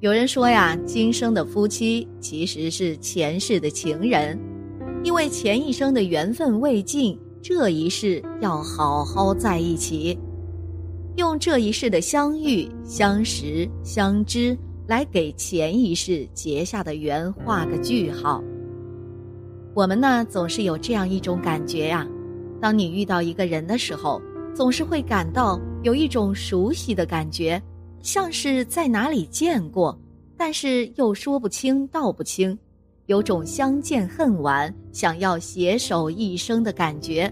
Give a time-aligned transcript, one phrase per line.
[0.00, 4.38] 有人说呀，今生的夫妻其实是前世的情人，
[5.02, 10.18] 因为前一生的缘分未尽，这一世要好好在一起，
[11.16, 14.54] 用这一世的相遇、相识、相知
[14.86, 18.44] 来给前一世结下的缘画个句号。
[19.72, 22.06] 我们呢，总是有这样一种感觉呀，
[22.60, 24.20] 当你遇到一个人的时候，
[24.54, 27.60] 总是会感到有一种熟悉的感觉。
[28.06, 29.98] 像是在哪里见过，
[30.36, 32.56] 但是又说不清道不清，
[33.06, 37.28] 有种相见恨晚、想要携手一生的感觉。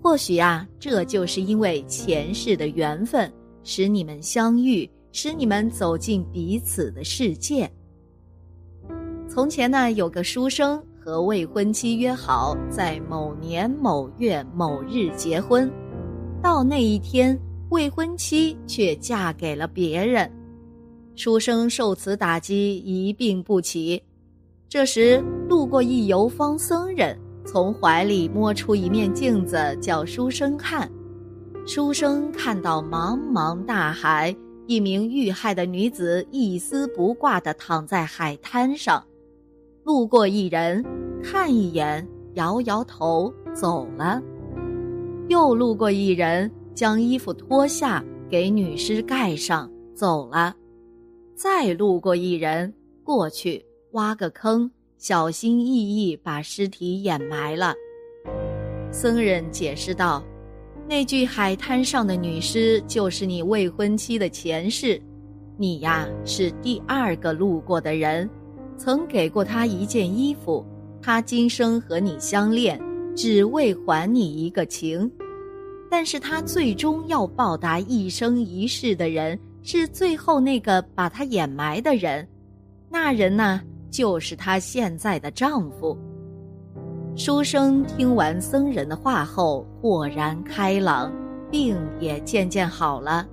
[0.00, 3.30] 或许啊，这就是因为前世的缘分，
[3.64, 7.68] 使你们相遇，使你们走进彼此的世界。
[9.28, 15.68] 从前呢，有个书生和未婚妻约好在某年某月某日结婚，
[16.40, 17.36] 到那一天。
[17.70, 20.28] 未婚妻却嫁给了别人，
[21.14, 24.02] 书生受此打击，一病不起。
[24.68, 30.90] 这时，路过一游方僧人，从怀里摸出一面镜子，叫书生看。
[31.64, 34.34] 书生看到茫茫大海，
[34.66, 39.00] 一名遇害的女子一丝不挂地躺在海滩上。
[39.84, 40.84] 路过一人，
[41.22, 42.04] 看一眼，
[42.34, 44.20] 摇摇头，走了。
[45.28, 46.50] 又路过一人。
[46.74, 50.54] 将衣服脱下，给女尸盖上，走了。
[51.34, 57.74] 再路过一人，过去挖个坑，小心翼翼把尸体掩埋了。
[58.92, 60.22] 僧人解释道
[60.88, 65.00] ：“那具海滩上的女尸就是你未婚妻的前世，
[65.56, 68.28] 你呀是第二个路过的人，
[68.76, 70.64] 曾给过她一件衣服，
[71.00, 72.80] 她今生和你相恋，
[73.14, 75.10] 只为还你一个情。”
[75.90, 82.26] 但是他最终要报答一生一世的人，是最后那个把他掩埋的人，
[82.88, 83.60] 那人呢，
[83.90, 85.98] 就是她现在的丈夫。
[87.16, 91.12] 书生听完僧人的话后，豁然开朗，
[91.50, 93.26] 病也渐渐好了，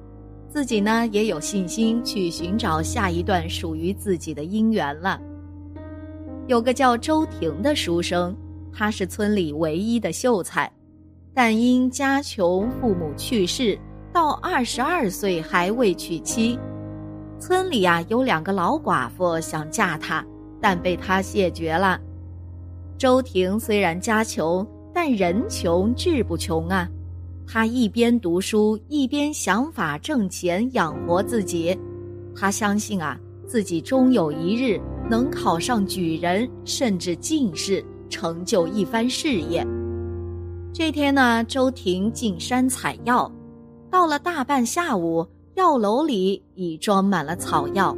[0.49, 5.21] 自己呢也有信心去寻找下一段属于自己的姻缘了。
[6.47, 8.35] 有个叫周婷的书生，
[8.73, 10.69] 他是村里唯一的秀才。
[11.37, 13.77] 但因家穷，父母去世，
[14.11, 16.57] 到二十二岁还未娶妻。
[17.39, 20.25] 村里啊有两个老寡妇想嫁他，
[20.59, 22.01] 但被他谢绝了。
[22.97, 26.89] 周婷虽然家穷，但人穷志不穷啊。
[27.45, 31.77] 他一边读书，一边想法挣钱养活自己。
[32.35, 33.15] 他相信啊，
[33.45, 39.63] 自己终有一日能考上举人，甚至进士，成就一番事业。
[40.77, 43.31] 这天呢，周婷进山采药，
[43.89, 47.97] 到了大半下午，药楼里已装满了草药。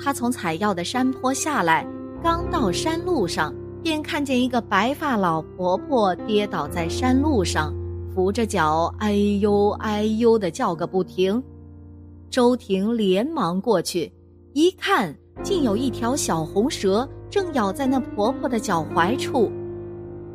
[0.00, 1.86] 她从采药的山坡下来，
[2.22, 7.70] 刚到山路上，便看见一个白发老婆婆跌倒在山路上，
[8.14, 9.12] 扶着脚，哎
[9.42, 11.42] 呦哎呦的叫个不停。
[12.30, 14.10] 周婷连忙过去，
[14.54, 19.52] 一看，竟有一条小红蛇正咬在那婆婆的脚踝处。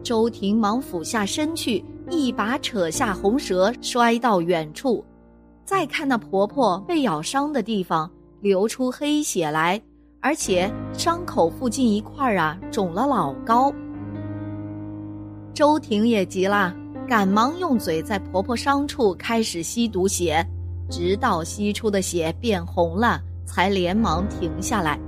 [0.03, 5.03] 周婷忙俯下身去，一把扯下红蛇，摔到远处。
[5.63, 8.09] 再看那婆婆被咬伤的地方，
[8.41, 9.81] 流出黑血来，
[10.19, 13.71] 而且伤口附近一块儿啊肿了老高。
[15.53, 16.75] 周婷也急了，
[17.07, 20.45] 赶忙用嘴在婆婆伤处开始吸毒血，
[20.89, 24.99] 直到吸出的血变红了，才连忙停下来。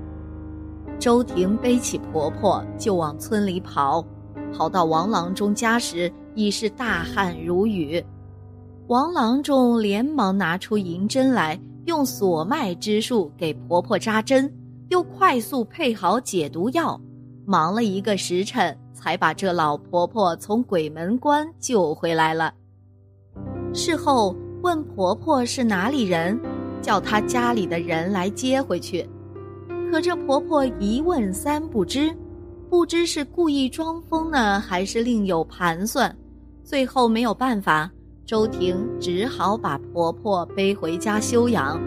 [1.00, 4.06] 周婷背起婆婆就往村里跑。
[4.54, 8.04] 跑到王郎中家时，已是大汗如雨。
[8.88, 14.52] 王郎中连忙拿出银针来，用锁脉之术给婆婆扎针，
[14.90, 17.00] 又快速配好解毒药，
[17.46, 22.54] 忙了一个时辰，才把这老婆婆从鬼门关救回来了。
[23.74, 26.40] 事后问婆婆是哪里人，
[26.82, 29.10] 叫她家里的人来接回去，
[29.90, 32.16] 可这婆婆一问三不知。
[32.74, 36.14] 不知是故意装疯呢，还是另有盘算，
[36.64, 37.88] 最后没有办法，
[38.26, 41.80] 周婷只好把婆婆背回家休养。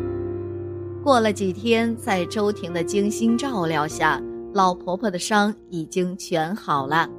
[1.02, 4.22] 过了几天，在周婷的精心照料下，
[4.54, 7.10] 老婆婆的伤已经全好了。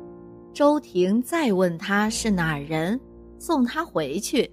[0.53, 2.97] 周婷再问她是哪人，
[3.37, 4.49] 送她回去，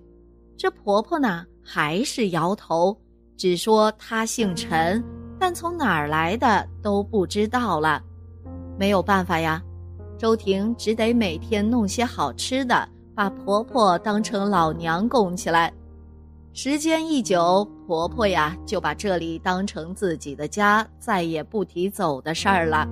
[0.57, 3.01] 这婆婆呢还是摇头，
[3.37, 5.01] 只说她姓陈，
[5.39, 8.03] 但从哪儿来的都不知道了。
[8.79, 9.63] 没有办法呀，
[10.19, 15.73] 周婷只得每天弄些好吃的，把婆婆当成老娘供起来。
[16.53, 22.87] 时间一久，婆婆呀就把这里当成自己的家，再也不提走的事儿了。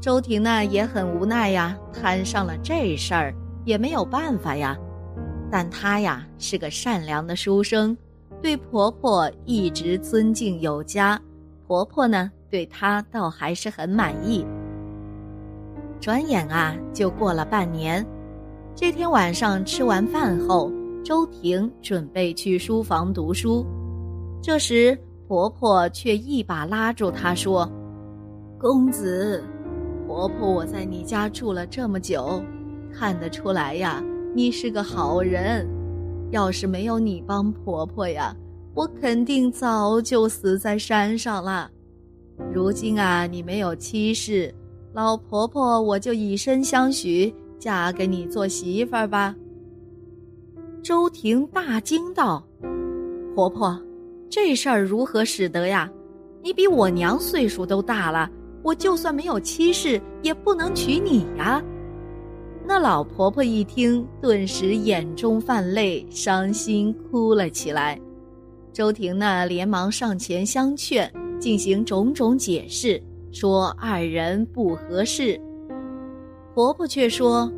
[0.00, 3.34] 周婷呢也很无奈呀，摊上了这事儿
[3.64, 4.76] 也没有办法呀。
[5.50, 7.96] 但她呀是个善良的书生，
[8.42, 11.20] 对婆婆一直尊敬有加，
[11.66, 14.46] 婆婆呢对她倒还是很满意。
[16.00, 18.04] 转眼啊就过了半年，
[18.74, 20.70] 这天晚上吃完饭后，
[21.04, 23.64] 周婷准备去书房读书，
[24.42, 27.70] 这时婆婆却一把拉住她说
[28.58, 29.42] ：“公子。”
[30.06, 32.42] 婆婆，我在你家住了这么久，
[32.92, 34.04] 看得出来呀，
[34.34, 35.66] 你是个好人。
[36.30, 38.36] 要是没有你帮婆婆呀，
[38.74, 41.70] 我肯定早就死在山上了。
[42.52, 44.54] 如今啊，你没有妻室，
[44.94, 49.34] 老婆婆我就以身相许，嫁给你做媳妇儿吧。
[50.84, 52.40] 周婷大惊道
[53.34, 53.76] ：“婆婆，
[54.30, 55.90] 这事儿如何使得呀？
[56.40, 58.30] 你比我娘岁数都大了。”
[58.62, 61.62] 我就算没有妻室，也不能娶你呀！
[62.64, 68.00] 那老婆婆一听，顿时眼中泛泪，伤心哭了起来。
[68.72, 73.02] 周婷呢，连忙上前相劝，进行种种解释，
[73.34, 75.38] 说二人不合适。
[76.54, 77.52] 婆婆却说：“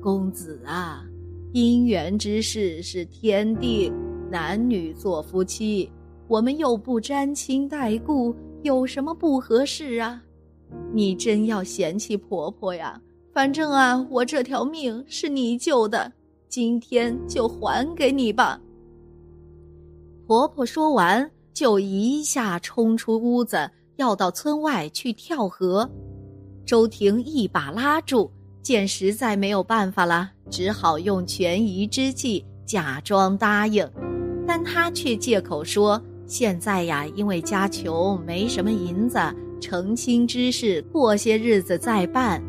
[0.00, 1.04] 公子啊，
[1.52, 3.92] 姻缘之事是天定，
[4.30, 5.90] 男女做夫妻，
[6.26, 8.34] 我们又不沾亲带故。”
[8.64, 10.22] 有什么不合适啊？
[10.90, 12.98] 你真要嫌弃婆婆呀？
[13.30, 16.10] 反正啊，我这条命是你救的，
[16.48, 18.58] 今天就还给你吧。
[20.26, 25.90] 婆婆说完，就一下冲出屋子，要到村外去跳河。
[26.66, 28.30] 周婷一把拉住，
[28.62, 33.88] 见实在没有办法了，只好用权宜之计，假装答应，
[34.46, 36.00] 但她却借口说。
[36.26, 39.18] 现在呀，因为家穷，没什么银子，
[39.60, 42.42] 成亲之事过些日子再办。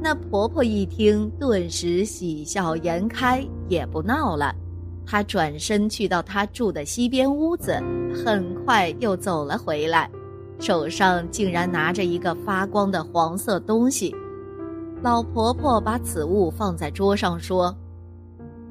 [0.00, 4.54] 那婆婆一听，顿时喜笑颜开，也不闹了。
[5.04, 7.78] 她转身去到她住的西边屋子，
[8.24, 10.10] 很快又走了回来，
[10.58, 14.14] 手上竟然拿着一个发光的黄色东西。
[15.02, 17.74] 老婆婆把此物放在桌上，说：“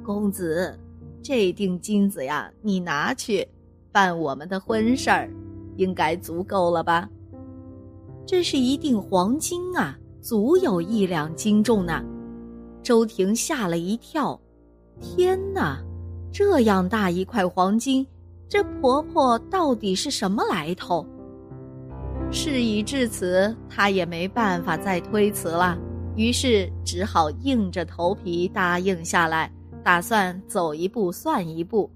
[0.03, 0.77] 公子，
[1.23, 3.47] 这锭金子呀，你拿去。”
[3.89, 5.29] 办我们的婚事儿，
[5.75, 7.09] 应该足够了吧？
[8.27, 12.03] 这是一锭黄金啊，足有一两斤重呢。
[12.83, 14.39] 周婷吓了一跳，
[15.01, 15.81] 天哪，
[16.31, 18.05] 这样大一块黄金，
[18.47, 21.03] 这婆婆到底是什么来头？
[22.31, 25.77] 事已至此，她也没办法再推辞了，
[26.15, 29.51] 于是只好硬着头皮答应下来，
[29.83, 31.89] 打算走一步算一步。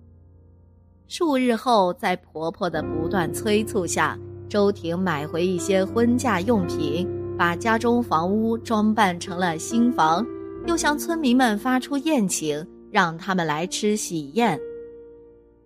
[1.07, 4.17] 数日后，在婆婆的不断催促下，
[4.47, 7.07] 周婷买回一些婚嫁用品，
[7.37, 10.25] 把家中房屋装扮成了新房，
[10.65, 14.57] 又向村民们发出宴请，让他们来吃喜宴。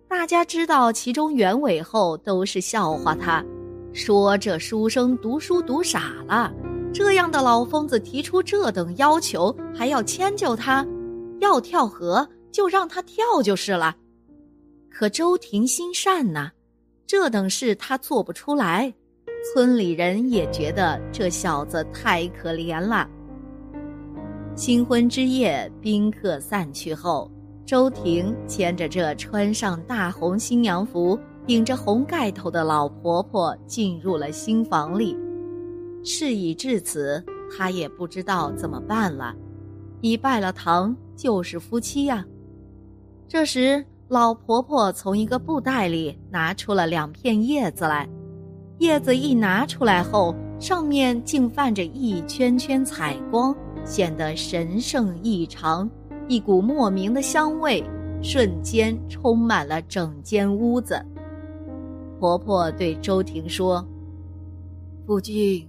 [0.08, 3.44] 大家知道其中原委后，都是笑话他，
[3.96, 6.52] 说这书生读书读傻了，
[6.92, 10.86] 这样的老疯子提出这等要求，还要迁就他，
[11.40, 13.96] 要跳河就让他跳就是了。
[14.90, 16.50] 可周婷心善呐，
[17.06, 18.92] 这等事她做不出来。
[19.54, 23.08] 村里人也觉得这小子太可怜了。
[24.54, 27.30] 新婚之夜，宾客散去后，
[27.64, 35.16] 周婷牵着这穿上大红新娘服、顶着红盖头的老婆婆进入了新房里。
[36.02, 37.24] 事已至此，
[37.56, 39.34] 她也不知道怎么办了。
[40.00, 42.24] 已拜了堂，就是夫妻呀。
[43.28, 43.84] 这时。
[44.08, 48.08] 老婆婆从一个布袋里拿出了两片叶子来，
[48.78, 53.52] 叶子一拿出来后，上面竟泛着一圈圈彩光，
[53.84, 55.90] 显得神圣异常。
[56.28, 57.82] 一股莫名的香味
[58.22, 61.04] 瞬间充满了整间屋子。
[62.18, 63.86] 婆婆对周婷说
[65.06, 65.68] ：“夫君，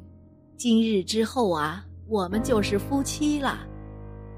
[0.55, 3.59] 今日之后啊，我们就是夫妻了。”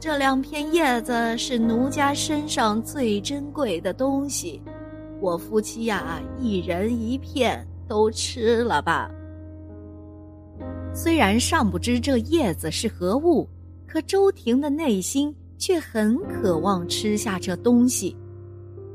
[0.02, 4.62] 这两片叶子是奴家身上最珍贵的东西，
[5.22, 9.12] 我夫妻呀，一人一片，都吃了吧。
[10.94, 13.48] 虽然尚不知这叶子是何物，
[13.86, 18.16] 可周婷的内心却很渴望吃下这东西。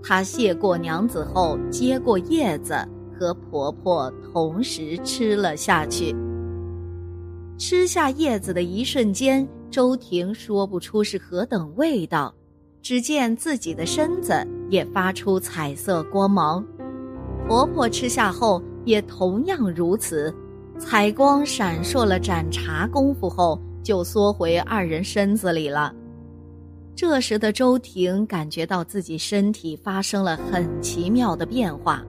[0.03, 2.75] 她谢过娘子后，接过叶子，
[3.15, 6.15] 和婆婆同时吃了下去。
[7.57, 9.47] 吃下叶子的一瞬间。
[9.71, 12.33] 周婷说不出是何等味道，
[12.81, 14.33] 只见自己的身子
[14.71, 16.65] 也发出彩色光芒。
[17.49, 20.33] 婆婆吃下后也同样如此，
[20.79, 25.93] 彩光闪烁了盏茶功夫后，就缩回二人身子里了。
[26.95, 32.05] 这时的周婷感觉到自己身体发生了很奇妙的变化，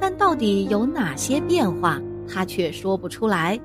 [0.00, 3.58] 但到底有哪些变化，她却说不出来。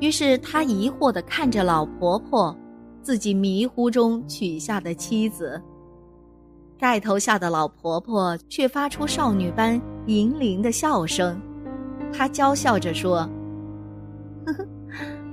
[0.00, 2.56] 于是她疑惑地看着老婆婆，
[3.02, 5.60] 自己迷糊中娶下的妻子。
[6.78, 11.40] 盖头下的老婆婆却发出少女般银铃的笑声，
[12.12, 13.28] 她娇笑着说
[14.46, 14.66] ：“呵呵，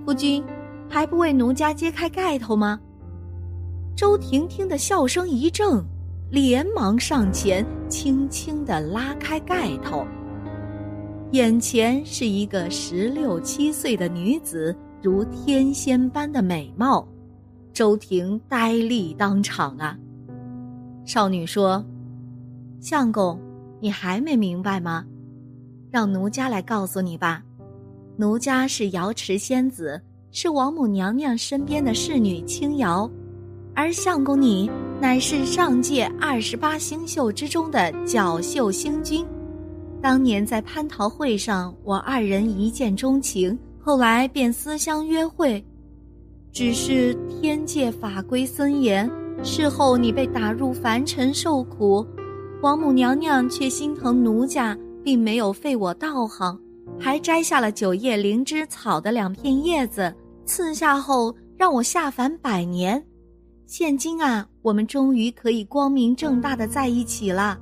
[0.06, 0.44] 夫君，
[0.90, 2.80] 还不为奴家揭开盖头吗？”
[3.96, 5.86] 周婷婷的笑声一怔，
[6.32, 10.06] 连忙上前，轻轻地拉开盖头。
[11.36, 17.06] 眼前是一个十六七岁的女子，如天仙般的美貌。
[17.74, 20.00] 周婷呆立当场啊！
[21.04, 21.86] 少女说
[22.80, 23.38] ：“相公，
[23.82, 25.04] 你还没明白吗？
[25.92, 27.44] 让奴家来告诉你吧。
[28.16, 30.02] 奴家是瑶池仙子，
[30.32, 33.12] 是王母娘娘身边的侍女青瑶。”
[33.76, 39.26] 而相公你乃是上界二十八星宿之中的角宿星君，
[40.06, 45.66] 当年在蟠桃会上，我二人一见钟情，后来便私相约会。
[46.52, 49.10] 只是天界法规森严，
[49.44, 52.06] 事后你被打入凡尘受苦，
[52.62, 56.56] 王母娘娘却心疼奴家，并没有废我道行，
[57.00, 60.14] 还摘下了九叶灵芝草的两片叶子
[60.46, 63.04] 赐下后，让我下凡百年。
[63.66, 67.58] 现今啊，我们终于可以光明正大的在一起了，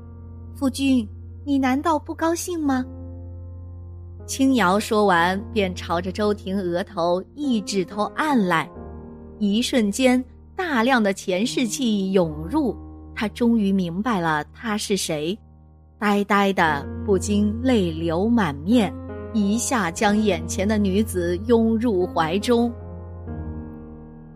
[0.54, 1.08] 夫君，
[1.46, 2.86] 你难道不高兴吗？
[4.26, 8.70] 青瑶说完，便朝着周婷额头一指头按来，
[9.40, 10.24] 一瞬间，
[10.56, 12.74] 大量的前世气涌入，
[13.14, 15.38] 他终于明白了他是谁，
[16.00, 18.94] 呆呆的，不禁泪流满面，
[19.34, 22.72] 一下将眼前的女子拥入怀中。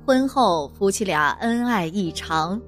[0.05, 2.61] 婚后，夫妻俩恩爱异常。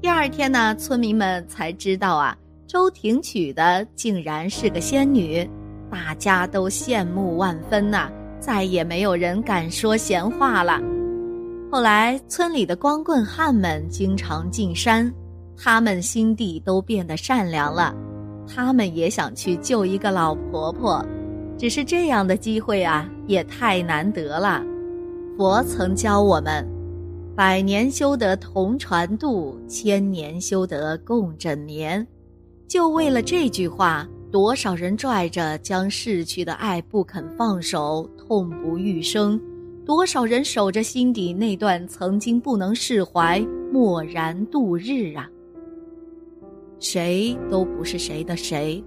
[0.00, 2.36] 第二天呢，村民们才知道啊，
[2.72, 5.44] 周婷娶的竟然是个仙女，
[5.90, 8.08] 大家都羡慕万分呐，
[8.38, 10.80] 再也没有人敢说闲话了。
[11.68, 15.12] 后来，村里的光棍汉们经常进山，
[15.56, 17.92] 他们心地都变得善良了，
[18.46, 21.04] 他们也想去救一个老婆婆，
[21.58, 24.62] 只是这样的机会啊，也太难得了。
[25.36, 26.64] 佛曾教我们。
[27.34, 32.06] 百年修得同船渡，千年修得共枕眠。
[32.70, 39.36] 就为了这句话，多少人拽着将逝去的爱不肯放手，痛不欲生；
[39.84, 45.28] 多少人守着心底那段曾经不能释怀，默然度日啊！
[46.78, 48.80] 谁都不是谁的谁，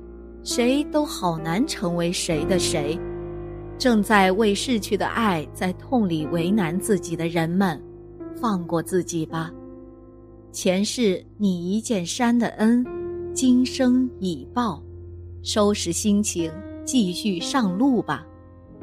[0.43, 2.97] 谁都好难成为谁的谁。
[3.77, 7.77] 正在为逝去的爱在痛里为难自己的人们。
[8.39, 9.51] 放过自己吧，
[10.53, 12.85] 前世你一件山的恩，
[13.33, 14.83] 今生已报，
[15.41, 16.51] 收拾心情，
[16.85, 18.23] 继续上路吧，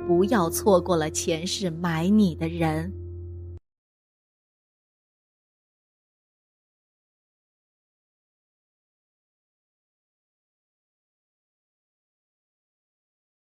[0.09, 2.92] 不要错过了前世埋你的人。